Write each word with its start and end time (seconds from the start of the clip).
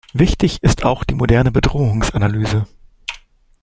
Wichtig 0.13 0.63
ist 0.63 0.83
auch 0.83 1.03
die 1.03 1.13
moderne 1.13 1.51
Bedrohungsanalyse. 1.51 2.65